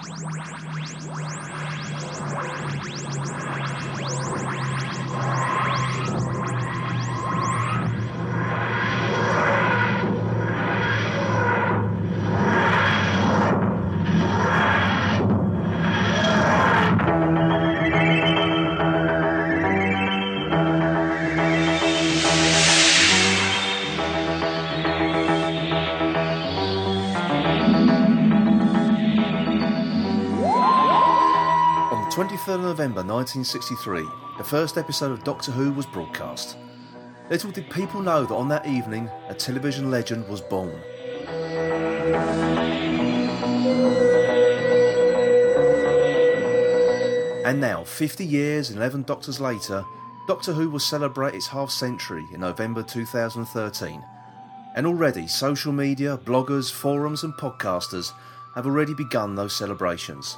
[0.00, 0.22] Thank
[5.78, 5.87] you.
[32.68, 36.58] November 1963, the first episode of Doctor Who was broadcast.
[37.30, 40.78] Little did people know that on that evening, a television legend was born.
[47.46, 49.82] And now, 50 years and 11 Doctors later,
[50.26, 54.04] Doctor Who will celebrate its half century in November 2013.
[54.76, 58.12] And already, social media, bloggers, forums, and podcasters
[58.54, 60.36] have already begun those celebrations.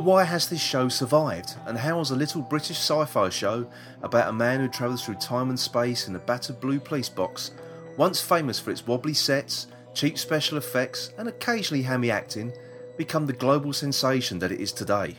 [0.00, 1.56] But why has this show survived?
[1.66, 3.70] And how has a little British sci fi show
[4.02, 7.50] about a man who travels through time and space in a battered blue police box,
[7.98, 12.50] once famous for its wobbly sets, cheap special effects, and occasionally hammy acting,
[12.96, 15.18] become the global sensation that it is today?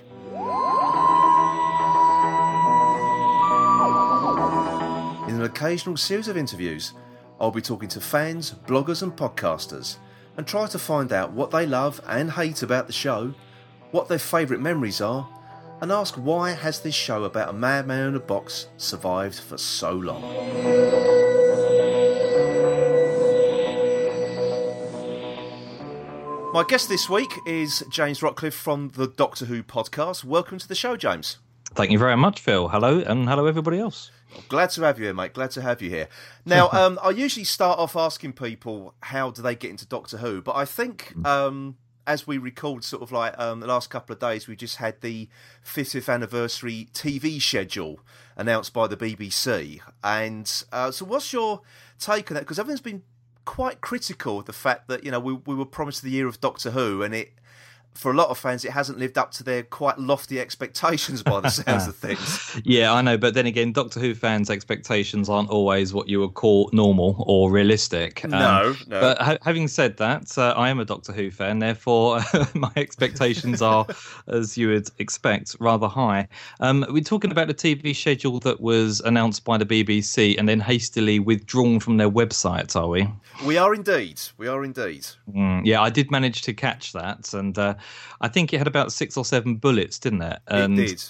[5.29, 6.93] In an occasional series of interviews,
[7.39, 9.97] I'll be talking to fans, bloggers, and podcasters
[10.37, 13.35] and try to find out what they love and hate about the show
[13.91, 15.27] what their favourite memories are,
[15.81, 19.91] and ask why has this show about a madman in a box survived for so
[19.91, 20.21] long.
[26.53, 30.23] My guest this week is James Rockliffe from the Doctor Who podcast.
[30.23, 31.37] Welcome to the show, James.
[31.73, 32.67] Thank you very much, Phil.
[32.67, 34.11] Hello, and hello, everybody else.
[34.49, 35.33] Glad to have you here, mate.
[35.33, 36.09] Glad to have you here.
[36.45, 40.41] Now, um, I usually start off asking people how do they get into Doctor Who,
[40.41, 41.77] but I think um,
[42.11, 44.99] as we recalled, sort of like um, the last couple of days, we just had
[44.99, 45.29] the
[45.65, 48.01] 50th anniversary TV schedule
[48.35, 49.79] announced by the BBC.
[50.03, 51.61] And uh, so, what's your
[51.99, 52.41] take on that?
[52.41, 53.03] Because everyone's been
[53.45, 56.41] quite critical of the fact that you know we we were promised the year of
[56.41, 57.31] Doctor Who, and it
[57.93, 61.39] for a lot of fans, it hasn't lived up to their quite lofty expectations by
[61.39, 62.59] the sounds of things.
[62.63, 66.33] Yeah, I know, but then again, Doctor Who fans' expectations aren't always what you would
[66.33, 68.23] call normal or realistic.
[68.25, 69.01] Um, no, no.
[69.01, 72.21] But ha- having said that, uh, I am a Doctor Who fan, therefore
[72.53, 73.85] my expectations are,
[74.27, 76.27] as you would expect, rather high.
[76.59, 80.59] Um, we're talking about the TV schedule that was announced by the BBC and then
[80.59, 83.07] hastily withdrawn from their website, are we?
[83.45, 84.21] We are indeed.
[84.37, 85.05] We are indeed.
[85.31, 87.57] Mm, yeah, I did manage to catch that, and.
[87.57, 87.75] Uh,
[88.21, 90.39] I think it had about six or seven bullets, didn't it?
[90.47, 91.03] And it did.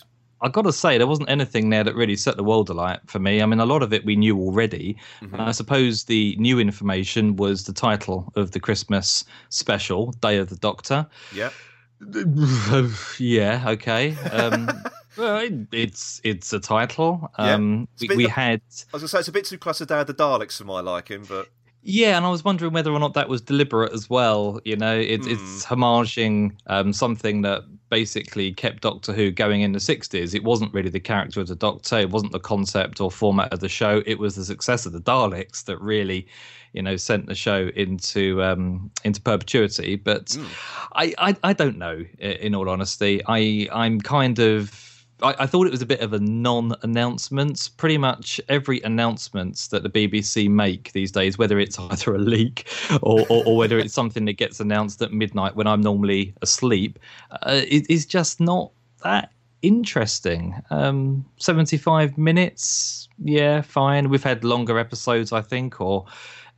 [0.43, 3.19] I got to say, there wasn't anything there that really set the world alight for
[3.19, 3.41] me.
[3.41, 4.97] I mean, a lot of it we knew already.
[5.21, 5.39] Mm-hmm.
[5.39, 10.55] I suppose the new information was the title of the Christmas special, Day of the
[10.55, 11.05] Doctor.
[11.31, 11.51] Yeah.
[13.19, 13.63] yeah.
[13.67, 14.15] Okay.
[14.31, 14.69] Um,
[15.17, 17.29] well, it's it's a title.
[17.37, 18.07] Um, yeah.
[18.09, 18.61] we, we had.
[18.61, 20.79] I was gonna say it's a bit too close to of the Daleks for my
[20.79, 21.49] liking, but
[21.83, 24.59] yeah, and I was wondering whether or not that was deliberate as well.
[24.65, 25.31] You know, it, mm.
[25.31, 30.35] it's homaging um, something that basically kept Doctor Who going in the 60s.
[30.35, 33.61] It wasn't really the character of the Doctor, it wasn't the concept or format of
[33.61, 34.03] the show.
[34.05, 36.27] It was the success of the Daleks that really,
[36.73, 39.95] you know, sent the show into um, into perpetuity.
[39.95, 40.45] But mm.
[40.93, 42.05] I, I, I don't know.
[42.19, 44.90] In all honesty, I I'm kind of
[45.21, 47.69] I, I, thought it was a bit of a non-announcement.
[47.77, 52.67] Pretty much every announcement that the BBC make these days, whether it's either a leak
[53.01, 56.99] or, or, or whether it's something that gets announced at midnight when I'm normally asleep,
[57.31, 58.71] uh, it, is just not
[59.03, 60.55] that interesting.
[60.69, 64.09] Um, 75 minutes, yeah, fine.
[64.09, 66.05] We've had longer episodes, I think, or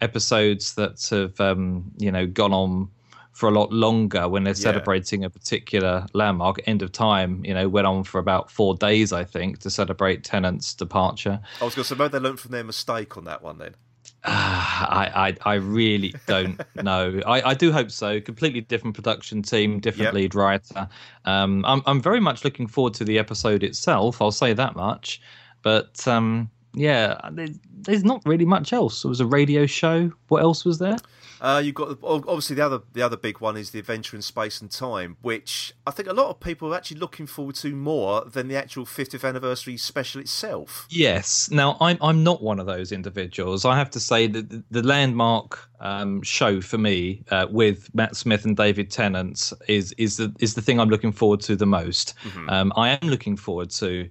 [0.01, 2.89] episodes that have, um, you know, gone on
[3.33, 6.61] for a lot longer when they're celebrating a particular landmark.
[6.67, 10.23] End of Time, you know, went on for about four days, I think, to celebrate
[10.23, 11.39] Tennant's departure.
[11.59, 13.75] I was going to say, maybe they learned from their mistake on that one then.
[14.23, 17.19] Uh, I, I, I really don't know.
[17.25, 18.21] I, I do hope so.
[18.21, 20.13] Completely different production team, different yep.
[20.13, 20.87] lead writer.
[21.25, 24.21] Um, I'm I'm very much looking forward to the episode itself.
[24.21, 25.21] I'll say that much.
[25.63, 29.03] But um, yeah, there's not really much else.
[29.03, 30.11] It was a radio show.
[30.27, 30.97] What else was there?
[31.43, 34.61] Uh, you've got obviously the other the other big one is the Adventure in Space
[34.61, 38.23] and Time, which I think a lot of people are actually looking forward to more
[38.23, 40.87] than the actual 50th anniversary special itself.
[40.89, 41.51] Yes.
[41.51, 43.65] Now I'm I'm not one of those individuals.
[43.65, 48.15] I have to say that the, the landmark um, show for me uh, with Matt
[48.15, 51.65] Smith and David Tennant is is the is the thing I'm looking forward to the
[51.65, 52.13] most.
[52.23, 52.49] Mm-hmm.
[52.49, 54.09] Um, I am looking forward to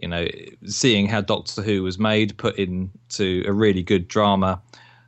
[0.00, 0.26] you know,
[0.64, 4.62] seeing how Doctor Who was made, put into a really good drama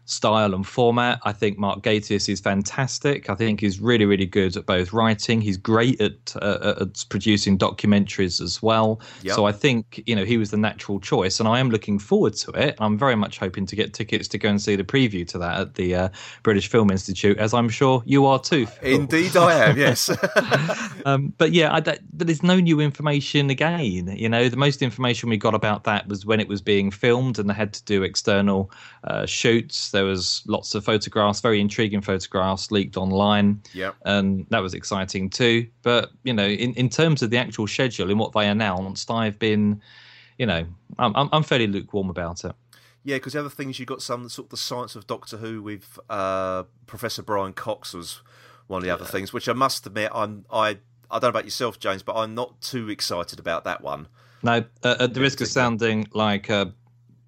[0.04, 1.20] style and format.
[1.24, 3.30] I think Mark Gatiss is fantastic.
[3.30, 5.40] I think he's really, really good at both writing.
[5.40, 9.00] He's great at, uh, at producing documentaries as well.
[9.22, 9.34] Yep.
[9.34, 12.34] So I think you know he was the natural choice, and I am looking forward
[12.34, 12.76] to it.
[12.78, 15.60] I'm very much hoping to get tickets to go and see the preview to that
[15.60, 16.08] at the uh,
[16.42, 18.66] British Film Institute, as I'm sure you are too.
[18.66, 19.00] Phil.
[19.00, 19.78] Indeed, I am.
[19.78, 20.10] Yes.
[21.06, 24.08] um, but yeah, I, but there's no new information again.
[24.16, 27.38] You know, the most information we got about that was when it was being filmed,
[27.38, 28.70] and they had to do external
[29.04, 29.91] uh, shoots.
[29.92, 33.62] There was lots of photographs, very intriguing photographs leaked online.
[33.72, 33.92] Yeah.
[34.04, 35.68] And that was exciting too.
[35.82, 39.38] But, you know, in, in terms of the actual schedule and what they announced, I've
[39.38, 39.80] been,
[40.38, 40.66] you know,
[40.98, 42.52] I'm, I'm fairly lukewarm about it.
[43.04, 45.62] Yeah, because the other things you got some sort of the science of Doctor Who
[45.62, 48.22] with uh, Professor Brian Cox was
[48.68, 48.94] one of the yeah.
[48.94, 50.78] other things, which I must admit I'm I
[51.10, 54.08] I don't know about yourself, James, but I'm not too excited about that one.
[54.44, 56.72] No, uh, at the risk of sounding like a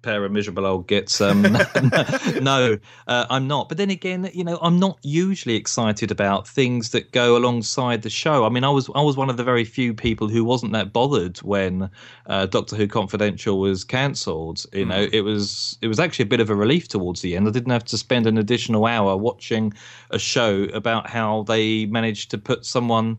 [0.05, 1.19] pair of miserable old gits.
[1.19, 1.41] Um,
[2.41, 3.67] no, uh, I'm not.
[3.67, 8.09] But then again, you know, I'm not usually excited about things that go alongside the
[8.09, 8.45] show.
[8.45, 10.93] I mean, I was I was one of the very few people who wasn't that
[10.93, 11.89] bothered when
[12.27, 14.65] uh, Doctor Who Confidential was cancelled.
[14.71, 15.13] You know, mm.
[15.13, 17.47] it was it was actually a bit of a relief towards the end.
[17.47, 19.73] I didn't have to spend an additional hour watching
[20.11, 23.17] a show about how they managed to put someone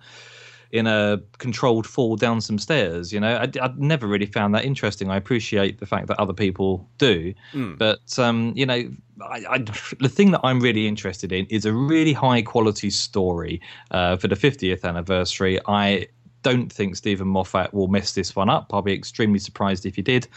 [0.73, 3.13] in a controlled fall down some stairs.
[3.13, 5.11] You know, I, would never really found that interesting.
[5.11, 7.79] I appreciate the fact that other people do, mm.
[7.79, 8.91] but um, you know,
[9.23, 13.61] I, I, the thing that I'm really interested in is a really high quality story
[13.91, 15.59] uh, for the 50th anniversary.
[15.67, 16.09] I
[16.43, 18.71] don't think Steven Moffat will mess this one up.
[18.73, 20.29] I'll be extremely surprised if he did.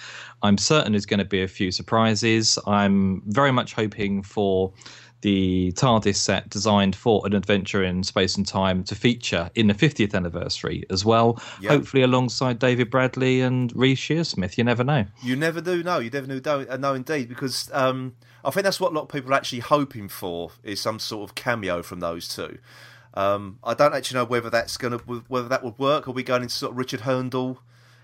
[0.42, 2.58] I'm certain there's going to be a few surprises.
[2.66, 4.74] I'm very much hoping for
[5.22, 9.74] the TARDIS set designed for an adventure in space and time to feature in the
[9.74, 11.42] 50th anniversary as well.
[11.62, 11.72] Yep.
[11.72, 14.58] Hopefully, alongside David Bradley and Reece Shearsmith.
[14.58, 15.06] You never know.
[15.22, 16.00] You never do know.
[16.00, 19.10] You never don't, uh, know indeed, because um, I think that's what a lot of
[19.10, 22.58] people are actually hoping for is some sort of cameo from those two.
[23.14, 26.08] Um, I don't actually know whether that's going to whether that would work.
[26.08, 27.58] Are we going into sort of Richard Hurndall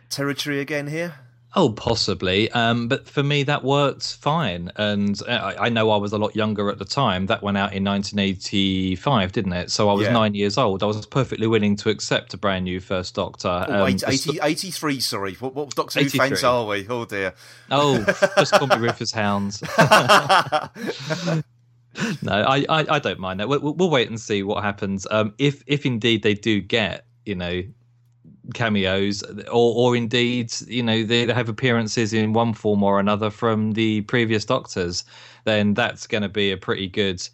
[0.09, 1.15] territory again here?
[1.57, 2.51] Oh, possibly.
[2.51, 4.69] Um, but for me, that worked fine.
[4.75, 7.27] And I, I, know I was a lot younger at the time.
[7.27, 9.71] That went out in 1985, didn't it?
[9.71, 10.11] So I was yeah.
[10.11, 10.83] nine years old.
[10.83, 13.65] I was perfectly willing to accept a brand new First Doctor.
[13.69, 15.35] Oh, um, 80, 83, sorry.
[15.35, 16.85] What, what Doctor Who fans are we?
[16.89, 17.33] Oh, dear.
[17.71, 18.03] Oh,
[18.37, 19.61] just call me Rufus Hounds.
[22.21, 23.47] no, I, I, I, don't mind that.
[23.47, 25.07] We'll, we'll, wait and see what happens.
[25.09, 27.63] Um, if if indeed they do get, you know,
[28.53, 33.73] cameos, or or indeed, you know, they have appearances in one form or another from
[33.73, 35.03] the previous Doctors,
[35.45, 37.27] then that's going to be a pretty good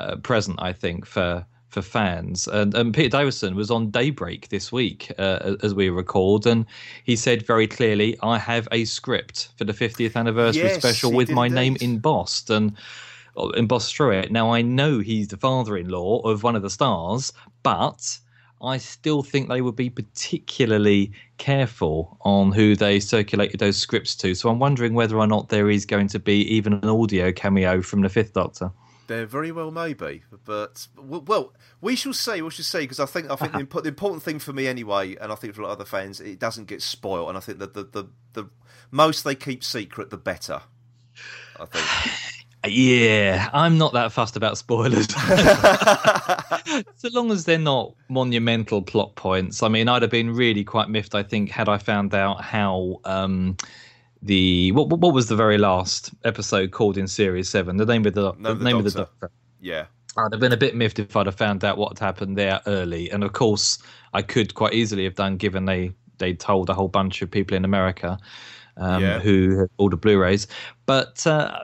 [0.00, 2.48] uh, present, I think, for for fans.
[2.48, 6.64] And, and Peter Davison was on Daybreak this week, uh, as we recalled, and
[7.04, 11.30] he said very clearly, "I have a script for the 50th anniversary yes, special with
[11.30, 12.76] my name embossed." And
[13.54, 14.32] embossed through it.
[14.32, 18.18] Now I know he's the father-in-law of one of the stars, but
[18.62, 24.34] I still think they would be particularly careful on who they circulated those scripts to.
[24.34, 27.82] So I'm wondering whether or not there is going to be even an audio cameo
[27.82, 28.70] from the Fifth Doctor.
[29.08, 32.42] There very well may be, but well, we shall see.
[32.42, 35.14] We shall see because I think I think the, the, important thing for me anyway,
[35.16, 37.40] and I think for a lot of other fans, it doesn't get spoiled, and I
[37.40, 38.50] think that the the, the
[38.90, 40.62] most they keep secret, the better.
[41.60, 41.86] I think.
[42.68, 45.06] Yeah, I'm not that fussed about spoilers.
[46.96, 49.62] so long as they're not monumental plot points.
[49.62, 53.00] I mean, I'd have been really quite miffed, I think, had I found out how
[53.04, 53.56] um,
[54.22, 57.76] the what what was the very last episode called in series seven?
[57.76, 58.86] The name of the, no, the, the name doctor.
[58.86, 59.30] of the doctor.
[59.60, 59.86] Yeah.
[60.18, 62.60] I'd have been a bit miffed if I'd have found out what had happened there
[62.66, 63.10] early.
[63.10, 63.78] And of course,
[64.14, 67.56] I could quite easily have done, given they they told a whole bunch of people
[67.56, 68.18] in America
[68.76, 69.18] um, yeah.
[69.18, 70.46] who had ordered Blu-rays.
[70.86, 71.60] But uh,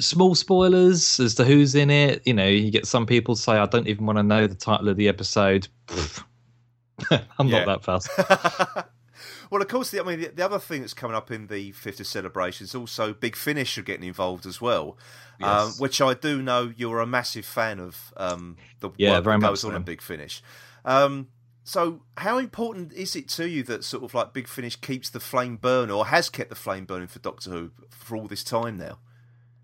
[0.00, 2.22] small spoilers as to who's in it.
[2.26, 4.88] You know, you get some people say, "I don't even want to know the title
[4.88, 5.68] of the episode."
[7.38, 8.08] I'm not that fast.
[9.50, 11.72] well, of course, the, I mean, the, the, other thing that's coming up in the
[11.72, 14.96] 50th celebration is also Big Finish are getting involved as well,
[15.42, 15.50] um, yes.
[15.50, 18.12] um, which I do know you're a massive fan of.
[18.16, 19.76] Um, the yeah, work very that goes much on so.
[19.76, 20.42] in Big Finish.
[20.84, 21.28] Um,
[21.64, 25.20] so, how important is it to you that sort of like Big Finish keeps the
[25.20, 28.78] flame burning, or has kept the flame burning for Doctor Who for all this time
[28.78, 28.98] now?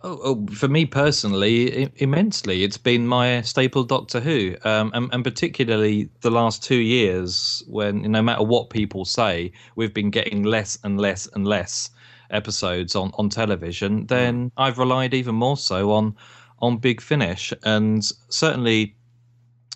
[0.04, 2.64] Oh, oh, for me personally, immensely.
[2.64, 8.02] It's been my staple Doctor Who, um, and, and, particularly the last two years, when
[8.10, 11.90] no matter what people say, we've been getting less and less and less
[12.30, 14.06] episodes on, on television.
[14.06, 16.16] Then I've relied even more so on
[16.60, 18.96] on Big Finish, and certainly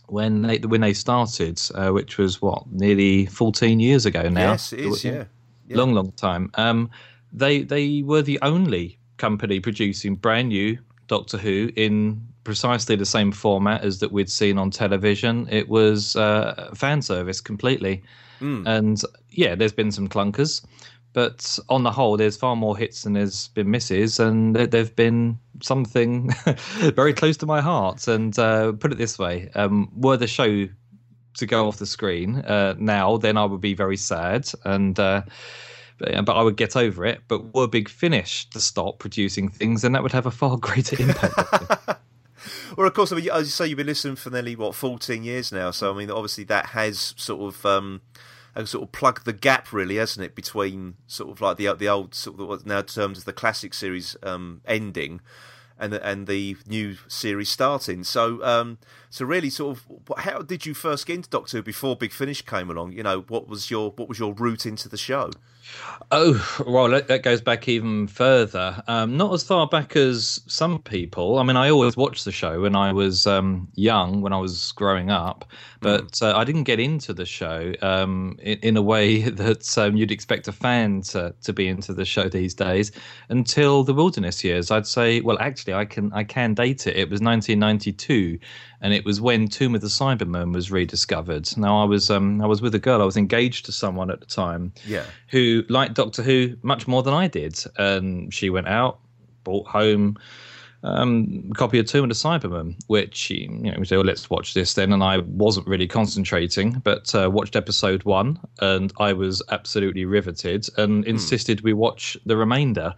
[0.07, 4.53] when they when they started, uh, which was what nearly fourteen years ago now.
[4.53, 5.05] Yes, it is.
[5.05, 5.25] Yeah,
[5.69, 5.77] yeah.
[5.77, 6.51] long, long time.
[6.55, 6.91] Um,
[7.33, 13.33] they they were the only company producing brand new Doctor Who in precisely the same
[13.33, 15.49] format as that we'd seen on television.
[15.51, 18.03] It was uh, fan service completely,
[18.41, 18.67] mm.
[18.67, 20.65] and yeah, there's been some clunkers,
[21.13, 25.39] but on the whole, there's far more hits than there's been misses, and there've been
[25.61, 26.31] something
[26.95, 28.07] very close to my heart.
[28.09, 30.69] And uh, put it this way: um, were the show
[31.39, 34.99] to go off the screen uh, now, then I would be very sad and.
[36.01, 37.21] Uh, but, I would get over it.
[37.29, 41.01] But were Big Finish to stop producing things, then that would have a far greater
[41.01, 41.37] impact.
[42.77, 45.25] well, of course, I mean, as you say, you've been listening for nearly what fourteen
[45.25, 45.71] years now.
[45.71, 48.03] So, I mean, obviously, that has sort of um,
[48.65, 52.15] sort of plugged the gap, really, hasn't it, between sort of like the the old
[52.15, 55.21] sort of what now termed as the classic series um, ending
[55.79, 58.05] and the, and the new series starting.
[58.05, 58.79] So um,
[59.11, 62.43] so really, sort of, how did you first get into Doctor Who before Big Finish
[62.43, 62.93] came along?
[62.93, 65.31] You know, what was your what was your route into the show?
[66.13, 68.81] Oh well, that, goes back even further.
[68.87, 71.39] Um, not as far back as some people.
[71.39, 74.71] I mean, I always watched the show when I was um, young, when I was
[74.73, 75.45] growing up,
[75.81, 76.23] but mm.
[76.23, 80.13] uh, I didn't get into the show um, in, in, a way that um, you'd
[80.13, 82.93] expect a fan to, to be into the show these days
[83.29, 84.71] until the Wilderness years.
[84.71, 86.97] I'd say, well, actually, I can I can date it.
[86.97, 88.39] It was 1992
[88.81, 91.49] and it was when Tomb of the Cybermen was rediscovered.
[91.57, 94.21] Now I was um, I was with a girl, I was engaged to someone at
[94.21, 98.69] the time, yeah, who liked Doctor Who much more than I did, and she went
[98.69, 99.01] out,
[99.45, 100.19] brought home.
[100.83, 104.31] Um, a copy of Tomb of the Cybermen, which you know, we said, well, let's
[104.31, 104.93] watch this then.
[104.93, 110.69] And I wasn't really concentrating, but uh, watched episode one, and I was absolutely riveted,
[110.77, 111.11] and hmm.
[111.11, 112.95] insisted we watch the remainder.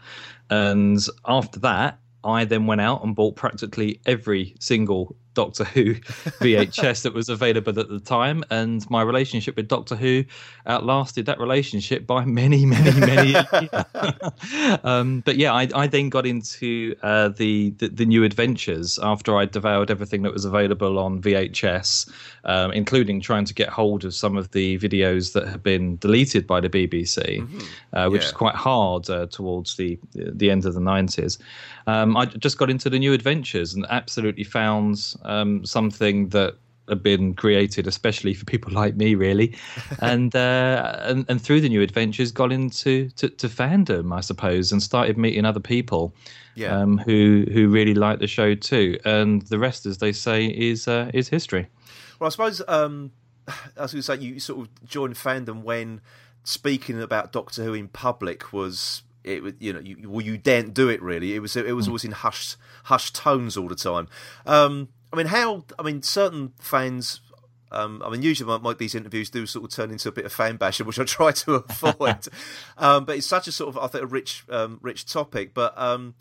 [0.51, 5.95] And after that, I then went out and bought practically every single Doctor Who
[6.43, 10.25] VHS that was available at the time, and my relationship with Doctor Who
[10.67, 13.37] outlasted that relationship by many, many, many.
[14.83, 19.37] um, but yeah, I, I, then got into uh, the, the, the new adventures after
[19.37, 22.11] I devoured everything that was available on VHS,
[22.49, 26.47] um, including trying to get hold of some of the videos that have been deleted
[26.47, 27.59] by the BBC, mm-hmm.
[27.93, 28.29] uh, which yeah.
[28.29, 31.39] is quite hard uh, towards the the end of the nineties.
[31.87, 36.55] Um, I just got into the new adventures and absolutely found um, something that
[36.89, 39.55] had been created especially for people like me really
[40.01, 44.73] and uh, and, and through the new adventures got into to, to fandom i suppose
[44.73, 46.15] and started meeting other people
[46.55, 46.75] yeah.
[46.75, 50.89] um, who who really like the show too and the rest as they say is
[50.89, 51.67] uh, is history
[52.19, 53.13] well i suppose um,
[53.49, 56.01] i was going to say you sort of joined fandom when
[56.45, 60.73] speaking about doctor who in public was it was you know you, well you daren't
[60.73, 61.91] do it really it was it was hmm.
[61.91, 64.09] always in hushed hushed tones all the time
[64.47, 65.65] um, I mean, how?
[65.79, 67.21] I mean, certain fans.
[67.71, 70.25] Um, I mean, usually my, my, these interviews do sort of turn into a bit
[70.25, 72.29] of fan bashing, which I try to avoid.
[72.79, 75.53] um, but it's such a sort of, I think, a rich, um, rich topic.
[75.53, 76.15] But um,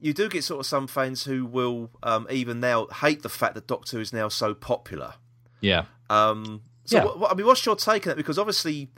[0.00, 3.54] you do get sort of some fans who will um, even now hate the fact
[3.54, 5.14] that Doctor Who is now so popular.
[5.64, 5.84] Yeah.
[6.10, 7.04] Um, so, yeah.
[7.04, 8.16] What, I mean, what's your take on it?
[8.16, 8.88] Because obviously,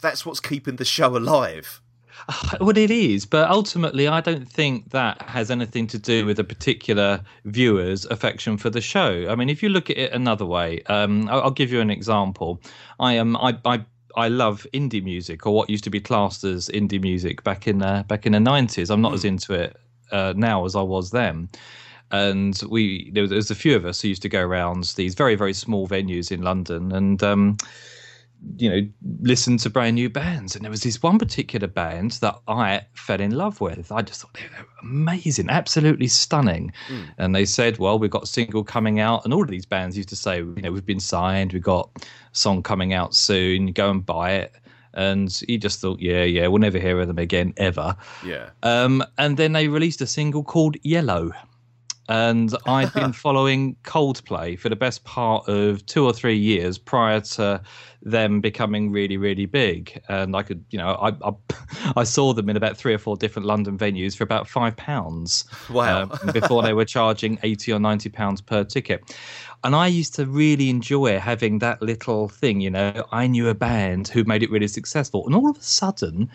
[0.00, 1.80] that's what's keeping the show alive.
[2.60, 6.44] Well, it is, but ultimately, I don't think that has anything to do with a
[6.44, 9.26] particular viewer's affection for the show.
[9.28, 11.90] I mean, if you look at it another way, um, I'll, I'll, give you an
[11.90, 12.62] example.
[13.00, 13.84] I am, I, I,
[14.16, 17.82] I love indie music, or what used to be classed as indie music back in
[17.82, 18.90] uh, back in the nineties.
[18.90, 19.16] I'm not mm.
[19.16, 19.76] as into it
[20.12, 21.48] uh, now as I was then
[22.14, 24.84] and we there was, there was, a few of us who used to go around
[24.96, 27.56] these very very small venues in London and um,
[28.58, 28.86] you know,
[29.20, 30.54] listen to brand new bands.
[30.54, 33.90] And there was this one particular band that I fell in love with.
[33.90, 36.72] I just thought they were amazing, absolutely stunning.
[36.88, 37.08] Mm.
[37.18, 39.24] And they said, well, we've got a single coming out.
[39.24, 41.90] And all of these bands used to say, you know, we've been signed, we've got
[41.96, 44.54] a song coming out soon, go and buy it.
[44.92, 47.96] And he just thought, yeah, yeah, we'll never hear of them again, ever.
[48.24, 48.50] Yeah.
[48.62, 51.32] Um, and then they released a single called Yellow
[52.08, 57.20] and I'd been following Coldplay for the best part of two or three years prior
[57.20, 57.62] to
[58.02, 60.00] them becoming really, really big.
[60.08, 61.32] And I could, you know, I I,
[62.00, 65.44] I saw them in about three or four different London venues for about five pounds.
[65.70, 66.08] Wow!
[66.10, 69.16] Uh, before they were charging eighty or ninety pounds per ticket.
[69.64, 73.06] And I used to really enjoy having that little thing, you know.
[73.12, 76.30] I knew a band who made it really successful, and all of a sudden,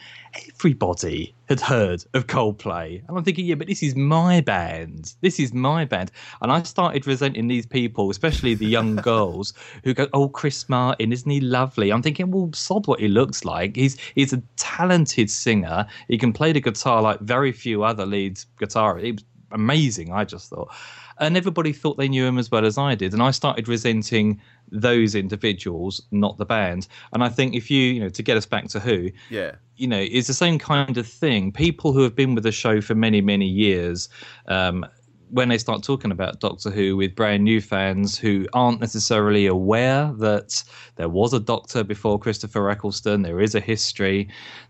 [0.56, 3.08] everybody had heard of Coldplay.
[3.08, 5.14] And I'm thinking, yeah, but this is my band.
[5.22, 6.12] This is my band.
[6.42, 11.14] And I started resenting these people, especially the young girls, who go, "Oh, Chris Martin,
[11.14, 13.76] isn't he lovely?" I'm thinking, well, sod what he looks like.
[13.76, 15.86] He's he's a talented singer.
[16.08, 19.24] He can play the guitar like very few other lead guitarists.
[19.51, 20.12] Amazing.
[20.12, 20.72] I just thought
[21.20, 23.13] and everybody thought they knew him as well as I did.
[23.13, 24.41] And I started resenting
[24.72, 26.88] those individuals, not the band.
[27.13, 29.88] And I think if you, you know, to get us back to who, yeah, you
[29.88, 31.51] know, it's the same kind of thing.
[31.51, 34.10] People who have been with the show for many, many years,
[34.48, 34.86] um,
[35.32, 40.12] when they start talking about Doctor Who with brand new fans who aren't necessarily aware
[40.18, 40.63] that
[40.96, 44.27] there was a Doctor before Christopher Eccleston, there is a history,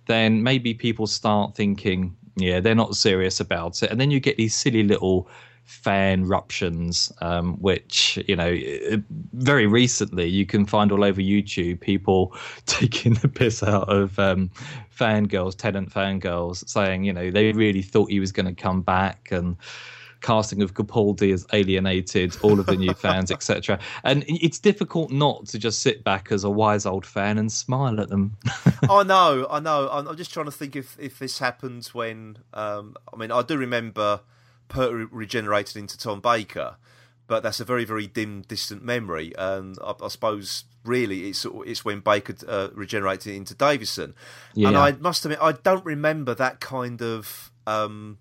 [0.07, 3.91] then maybe people start thinking, yeah, they're not serious about it.
[3.91, 5.27] And then you get these silly little
[5.69, 8.57] fan ruptions, um, which you know,
[9.33, 14.49] very recently you can find all over YouTube people taking the piss out of um,
[14.95, 19.29] fangirls, Tennant fangirls, saying you know they really thought he was going to come back
[19.31, 19.55] and
[20.21, 23.79] casting of Capaldi has alienated all of the new fans, etc.
[24.03, 27.99] And it's difficult not to just sit back as a wise old fan and smile
[27.99, 28.37] at them.
[28.89, 29.89] I know, I know.
[29.91, 32.37] I'm, I'm, just trying to think if if this happens when.
[32.53, 34.21] Um, I mean, I do remember
[34.67, 36.75] Pert regenerated into Tom Baker,
[37.27, 39.33] but that's a very very dim distant memory.
[39.37, 44.15] And I, I suppose really it's it's when Baker uh, regenerated into Davison.
[44.53, 44.69] Yeah.
[44.69, 47.51] And I must admit I don't remember that kind of.
[47.67, 48.17] Um,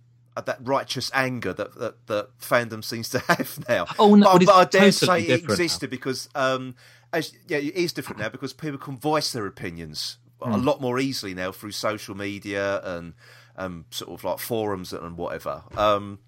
[0.47, 3.87] that righteous anger that, that, that fandom seems to have now.
[3.99, 5.91] Oh no, but, but I dare totally say it existed now.
[5.91, 6.75] because, um,
[7.13, 10.55] as yeah, it is different now because people can voice their opinions mm.
[10.55, 10.65] a hmm.
[10.65, 13.15] lot more easily now through social media and
[13.57, 15.63] um, sort of like forums and whatever.
[15.77, 16.21] Um,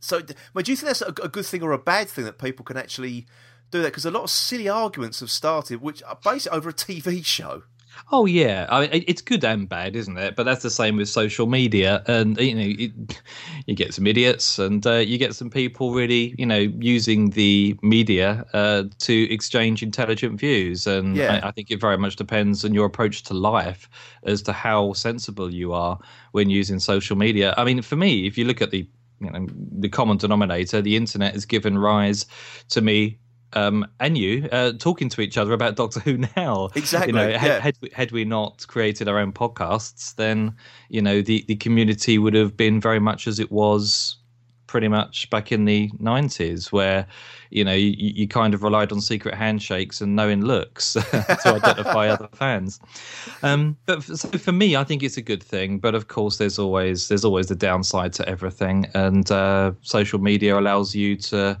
[0.00, 0.20] so,
[0.52, 2.64] but do you think that's a, a good thing or a bad thing that people
[2.64, 3.26] can actually
[3.70, 3.88] do that?
[3.88, 7.64] Because a lot of silly arguments have started, which are basically over a TV show.
[8.10, 10.36] Oh yeah, I mean, it's good and bad, isn't it?
[10.36, 13.22] But that's the same with social media, and you know, it,
[13.66, 17.76] you get some idiots, and uh, you get some people really, you know, using the
[17.82, 20.86] media uh, to exchange intelligent views.
[20.86, 21.40] And yeah.
[21.42, 23.88] I, I, think it very much depends on your approach to life
[24.24, 25.98] as to how sensible you are
[26.32, 27.54] when using social media.
[27.56, 28.86] I mean, for me, if you look at the
[29.20, 29.46] you know
[29.78, 32.26] the common denominator, the internet has given rise
[32.70, 33.18] to me
[33.54, 36.70] um, and you uh, talking to each other about Doctor Who now.
[36.74, 37.08] Exactly.
[37.08, 37.38] You know, yeah.
[37.38, 40.54] had, had, we, had we not created our own podcasts, then
[40.88, 44.16] you know the the community would have been very much as it was
[44.72, 47.06] pretty much back in the 90s where
[47.50, 52.08] you know you, you kind of relied on secret handshakes and knowing looks to identify
[52.08, 52.80] other fans
[53.42, 56.38] um, but for, so for me i think it's a good thing but of course
[56.38, 61.60] there's always there's always the downside to everything and uh, social media allows you to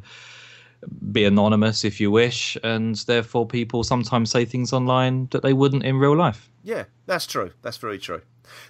[1.12, 5.84] be anonymous if you wish, and therefore people sometimes say things online that they wouldn't
[5.84, 6.50] in real life.
[6.62, 7.52] Yeah, that's true.
[7.62, 8.22] That's very true.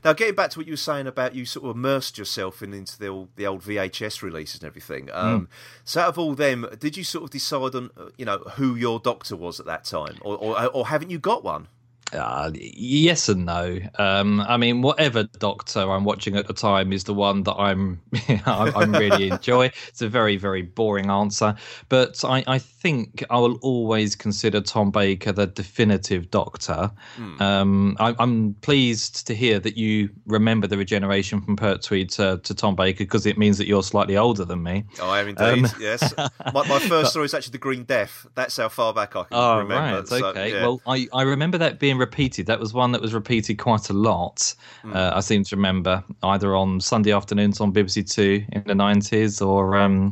[0.05, 2.72] Now, getting back to what you were saying about you sort of immersed yourself in
[2.72, 5.11] into the old, the old VHS releases and everything.
[5.12, 5.48] Um, mm.
[5.85, 8.75] So, out of all them, did you sort of decide on uh, you know who
[8.75, 11.68] your doctor was at that time, or or, or haven't you got one?
[12.12, 13.79] Uh, yes and no.
[13.98, 18.03] Um, I mean, whatever Doctor I'm watching at the time is the one that I'm
[18.46, 19.70] I'm really enjoy.
[19.88, 21.55] It's a very very boring answer,
[21.88, 26.90] but I, I think I will always consider Tom Baker the definitive Doctor.
[27.16, 27.40] Mm.
[27.40, 32.55] Um, I, am pleased to hear that you remember the regeneration from Pertwee to, to
[32.55, 34.85] Tom Baker because it means that you're slightly older than me.
[35.01, 35.45] Oh, I am indeed.
[35.45, 36.12] Um, yes,
[36.53, 38.27] my, my first story is actually the Green Death.
[38.35, 39.99] That's how far back I can oh, remember.
[39.99, 40.53] Right, so, okay.
[40.53, 40.62] Yeah.
[40.62, 42.47] Well, I I remember that being repeated.
[42.47, 44.55] That was one that was repeated quite a lot.
[44.83, 44.97] Mm.
[44.97, 49.40] Uh, I seem to remember either on Sunday afternoons on BBC Two in the nineties
[49.40, 50.11] or um,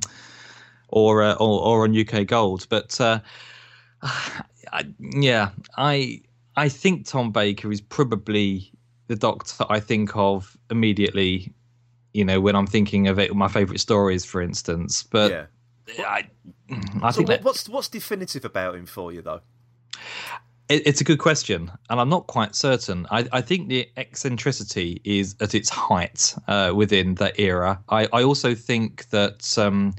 [0.90, 2.66] or, uh, or, or on UK Gold.
[2.68, 3.20] But uh,
[4.02, 6.22] I, yeah, I
[6.56, 8.70] I think Tom Baker is probably
[9.08, 11.52] the Doctor I think of immediately.
[12.12, 15.04] You know, when I'm thinking of it, my favourite stories, for instance.
[15.04, 15.46] But yeah.
[16.06, 16.28] I,
[17.02, 19.40] I so think that, what's what's definitive about him for you, though?
[20.70, 23.06] it's a good question, and I'm not quite certain.
[23.10, 27.82] I, I think the eccentricity is at its height uh, within that era.
[27.88, 29.94] I, I also think that um,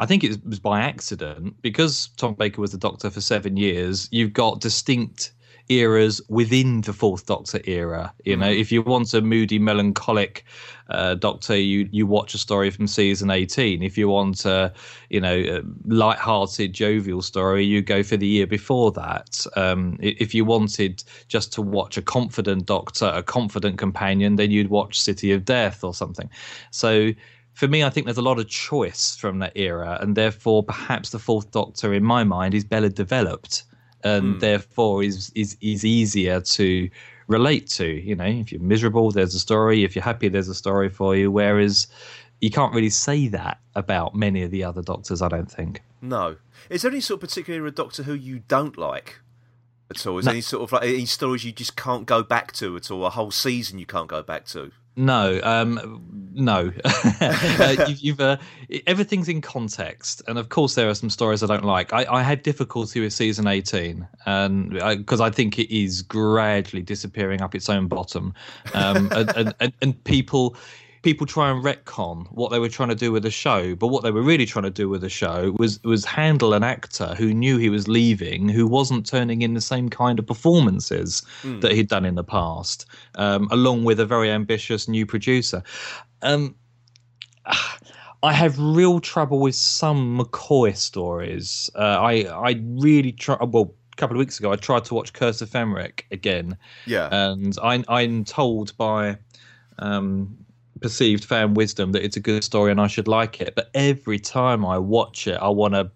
[0.00, 4.08] I think it was by accident because Tom Baker was the Doctor for seven years.
[4.10, 5.32] You've got distinct
[5.68, 8.12] eras within the Fourth Doctor era.
[8.24, 8.58] You know, mm.
[8.58, 10.44] if you want a moody, melancholic
[10.88, 13.82] uh, Doctor, you you watch a story from season eighteen.
[13.82, 14.72] If you want a
[15.10, 19.46] you know a light-hearted, jovial story, you go for the year before that.
[19.54, 24.70] Um, if you wanted just to watch a confident Doctor, a confident companion, then you'd
[24.70, 26.30] watch City of Death or something.
[26.70, 27.12] So
[27.54, 31.10] for me, I think there's a lot of choice from that era, and therefore perhaps
[31.10, 33.64] the Fourth Doctor, in my mind, is better developed
[34.02, 34.40] and mm.
[34.40, 36.88] therefore is is is easier to
[37.26, 37.86] relate to.
[37.86, 39.84] You know, if you're miserable, there's a story.
[39.84, 41.30] If you're happy, there's a story for you.
[41.30, 41.86] Whereas
[42.40, 45.22] you can't really say that about many of the other doctors.
[45.22, 45.82] I don't think.
[46.00, 46.36] No.
[46.68, 49.20] Is there any sort of particular Doctor Who you don't like?
[49.90, 50.18] At all?
[50.18, 50.32] Is no.
[50.32, 53.04] any sort of like any stories you just can't go back to at all?
[53.04, 54.70] A whole season you can't go back to?
[54.96, 56.72] No, um, no.
[57.20, 58.36] uh, you've, you've uh,
[58.86, 61.92] everything's in context, and of course there are some stories I don't like.
[61.92, 66.82] I, I had difficulty with season eighteen, and because I, I, think it is gradually
[66.82, 68.34] disappearing up its own bottom,
[68.74, 70.56] um, and, and, and, and people
[71.02, 74.02] people try and retcon what they were trying to do with the show, but what
[74.02, 77.32] they were really trying to do with the show was was handle an actor who
[77.32, 81.60] knew he was leaving, who wasn't turning in the same kind of performances mm.
[81.60, 85.62] that he'd done in the past, um, along with a very ambitious new producer.
[86.22, 86.54] Um,
[88.22, 91.70] I have real trouble with some McCoy stories.
[91.74, 93.38] Uh, I I really try.
[93.40, 96.58] Well, a couple of weeks ago, I tried to watch Curse of Fenric again.
[96.84, 99.16] Yeah, and I, I'm told by
[99.78, 100.36] um,
[100.80, 103.54] perceived fan wisdom that it's a good story and I should like it.
[103.54, 105.90] But every time I watch it, I want to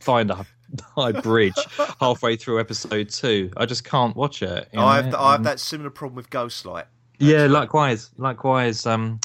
[0.00, 0.46] find a
[0.96, 1.54] high bridge
[2.00, 3.50] halfway through episode two.
[3.56, 4.68] I just can't watch it.
[4.74, 6.84] Oh, I, have I have that similar problem with Ghostlight.
[7.18, 8.10] Yeah, likewise.
[8.18, 8.86] Likewise.
[8.86, 9.20] Um,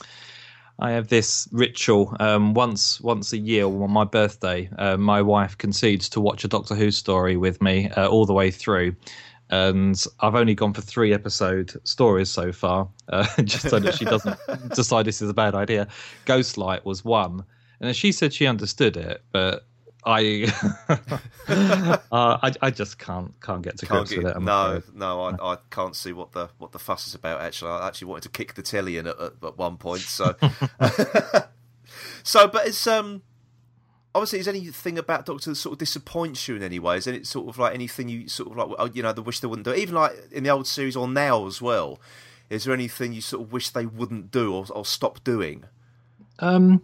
[0.80, 4.68] I have this ritual um, once once a year on my birthday.
[4.80, 8.34] Uh, my wife concedes to watch a Doctor Who story with me uh, all the
[8.34, 8.96] way through
[9.52, 14.06] and I've only gone for three episode stories so far, uh, just so that she
[14.06, 14.38] doesn't
[14.76, 15.88] decide this is a bad idea.
[16.26, 17.44] Ghostlight was one,
[17.82, 19.66] and she said she understood it, but
[20.06, 20.52] I,
[21.50, 21.98] uh,
[22.42, 24.38] I, I just can't can't get to can't grips get, with it.
[24.38, 24.96] I'm no, afraid.
[24.96, 27.42] no, I, I can't see what the what the fuss is about.
[27.42, 30.02] Actually, I actually wanted to kick the telly in at, at, at one point.
[30.02, 30.34] So,
[32.24, 33.22] so, but it's um
[34.14, 36.98] obviously, is anything about Doctor that sort of disappoints you in any way?
[36.98, 39.40] Is it sort of like anything you sort of like, oh, you know, the wish
[39.40, 39.74] they wouldn't do?
[39.74, 42.00] Even like in the old series or now as well.
[42.50, 45.64] Is there anything you sort of wish they wouldn't do or, or stop doing?
[46.40, 46.82] Um,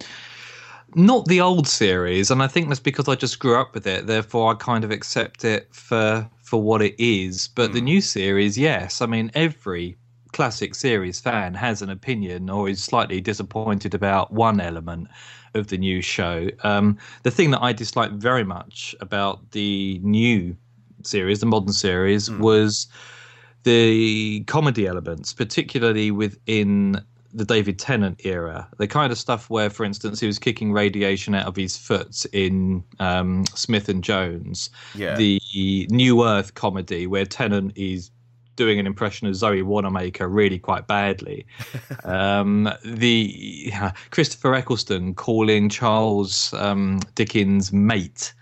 [0.95, 4.07] not the old series, and I think that's because I just grew up with it.
[4.07, 7.49] Therefore, I kind of accept it for for what it is.
[7.49, 7.73] But mm.
[7.73, 7.85] the hmm.
[7.85, 9.97] new series, yes, I mean every
[10.31, 15.07] classic series fan has an opinion or is slightly disappointed about one element
[15.57, 16.49] of the new show.
[16.63, 20.55] Um, the thing that I disliked very much about the new
[21.03, 22.39] series, the modern series, mm.
[22.39, 22.87] was
[23.63, 27.01] the comedy elements, particularly within
[27.33, 28.67] the David Tennant era.
[28.77, 32.25] The kind of stuff where, for instance, he was kicking radiation out of his foot
[32.33, 34.69] in um, Smith and Jones.
[34.95, 35.15] Yeah.
[35.15, 38.09] The New Earth comedy where Tennant is
[38.57, 41.45] doing an impression of Zoe Wanamaker really quite badly.
[42.03, 43.33] um, the
[43.67, 48.33] yeah, Christopher Eccleston calling Charles um, Dickens mate.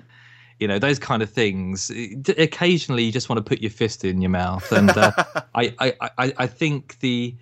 [0.59, 1.91] You know those kind of things.
[2.37, 5.11] Occasionally, you just want to put your fist in your mouth, and uh,
[5.55, 7.35] I, I, I, I think the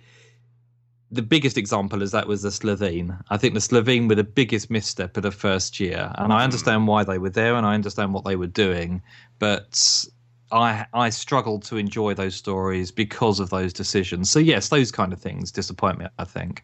[1.12, 3.16] the biggest example is that was the Slitheen.
[3.30, 6.44] I think the Slitheen were the biggest misstep of the first year, and I hmm.
[6.44, 9.00] understand why they were there, and I understand what they were doing,
[9.38, 10.04] but
[10.52, 14.30] I I struggle to enjoy those stories because of those decisions.
[14.30, 16.06] So yes, those kind of things disappoint me.
[16.18, 16.62] I think.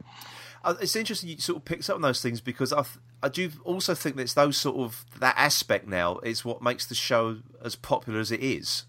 [0.62, 2.84] Uh, it's interesting you sort of picked up on those things because I,
[3.22, 6.84] I do also think that it's those sort of that aspect now is what makes
[6.84, 8.84] the show as popular as it is.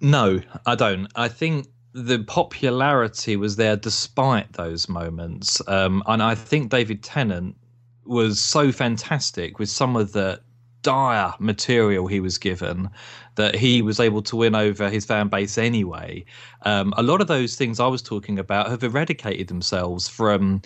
[0.00, 1.10] No, I don't.
[1.16, 7.56] I think the popularity was there despite those moments, um, and I think David Tennant
[8.04, 10.40] was so fantastic with some of the
[10.86, 12.88] dire material he was given
[13.34, 16.24] that he was able to win over his fan base anyway.
[16.62, 20.62] Um, a lot of those things I was talking about have eradicated themselves from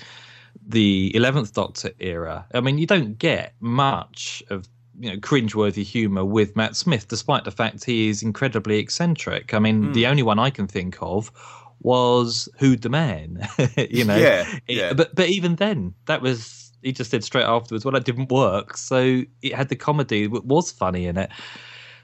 [0.66, 2.46] the 11th Doctor era.
[2.52, 4.68] I mean, you don't get much of
[5.00, 9.54] you know cringeworthy humor with Matt Smith, despite the fact he is incredibly eccentric.
[9.54, 9.94] I mean, mm.
[9.94, 11.32] the only one I can think of
[11.80, 14.16] was Who the Man, you know.
[14.16, 14.92] Yeah, yeah.
[14.92, 18.76] But but even then, that was he just said straight afterwards, well, that didn't work.
[18.76, 21.30] So it had the comedy, it was funny in it.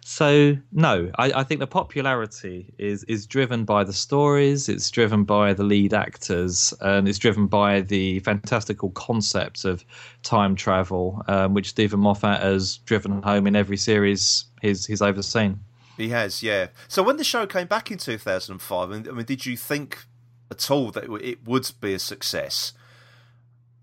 [0.08, 5.24] So no, I, I, think the popularity is is driven by the stories, it's driven
[5.24, 9.84] by the lead actors, and it's driven by the fantastical concept of
[10.22, 15.58] time travel, um, which Steven Moffat has driven home in every series he's he's overseen.
[15.96, 16.68] He has, yeah.
[16.86, 20.04] So when the show came back in 2005, I mean, did you think
[20.52, 22.74] at all that it would be a success?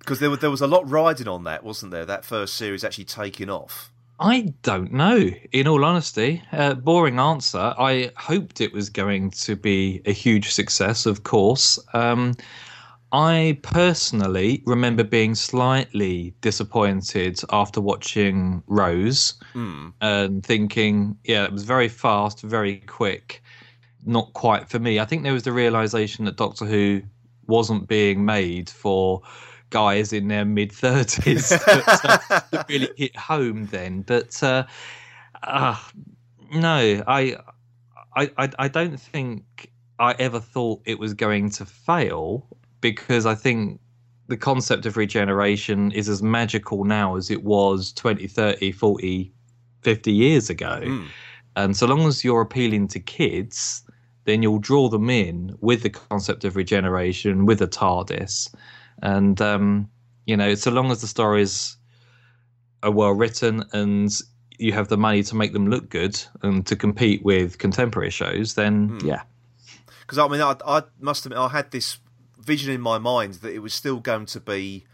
[0.03, 2.05] Because there, there was a lot riding on that, wasn't there?
[2.05, 3.89] That first series actually taking off.
[4.19, 6.43] I don't know, in all honesty.
[6.51, 7.73] Uh, boring answer.
[7.77, 11.79] I hoped it was going to be a huge success, of course.
[11.93, 12.35] Um,
[13.13, 19.93] I personally remember being slightly disappointed after watching Rose mm.
[20.01, 23.41] and thinking, yeah, it was very fast, very quick,
[24.05, 24.99] not quite for me.
[24.99, 27.03] I think there was the realization that Doctor Who
[27.47, 29.21] wasn't being made for
[29.73, 34.03] guys in their mid thirties that uh, really hit home then.
[34.03, 34.65] But uh,
[35.41, 35.75] uh,
[36.53, 37.35] no, I,
[38.15, 42.47] I, I don't think I ever thought it was going to fail
[42.81, 43.79] because I think
[44.27, 49.33] the concept of regeneration is as magical now as it was 20, 30, 40,
[49.81, 50.81] 50 years ago.
[50.83, 51.07] Mm.
[51.55, 53.83] And so long as you're appealing to kids,
[54.25, 58.53] then you'll draw them in with the concept of regeneration, with the TARDIS
[59.01, 59.89] and um,
[60.25, 61.77] you know, so long as the stories
[62.81, 64.11] are well written and
[64.57, 68.55] you have the money to make them look good and to compete with contemporary shows,
[68.55, 69.03] then mm.
[69.03, 69.23] yeah.
[70.01, 71.97] Because I mean, I, I must admit, I had this
[72.39, 74.85] vision in my mind that it was still going to be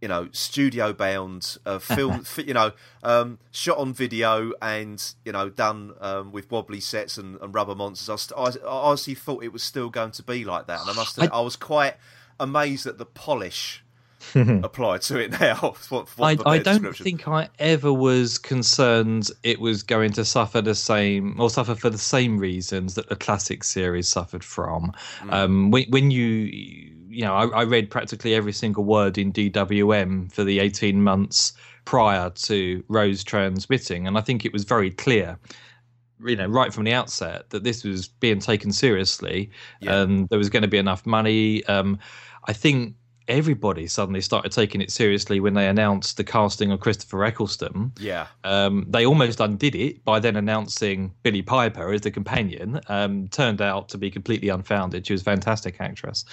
[0.00, 5.48] you know, studio bound, uh, film, you know, um, shot on video and you know
[5.48, 8.32] done um, with wobbly sets and, and rubber monsters.
[8.36, 10.94] I, I, I, honestly thought it was still going to be like that, and I
[10.94, 11.94] must, I, I was quite
[12.40, 13.82] amazed at the polish
[14.34, 15.54] applied to it now.
[15.88, 20.60] what, what I, I don't think I ever was concerned it was going to suffer
[20.60, 24.92] the same or suffer for the same reasons that the classic series suffered from.
[25.20, 25.32] Mm.
[25.32, 30.30] Um, when, when you you know, I, I, read practically every single word in DWM
[30.30, 31.52] for the 18 months
[31.84, 35.38] prior to Rose transmitting, and I think it was very clear,
[36.24, 40.00] you know, right from the outset that this was being taken seriously, yeah.
[40.00, 41.64] and there was going to be enough money.
[41.64, 41.98] Um,
[42.44, 42.94] I think
[43.28, 47.92] everybody suddenly started taking it seriously when they announced the casting of Christopher Eccleston.
[48.00, 48.26] Yeah.
[48.42, 52.80] Um, they almost undid it by then announcing Billie Piper as the companion.
[52.88, 55.06] Um, turned out to be completely unfounded.
[55.06, 56.24] She was a fantastic actress.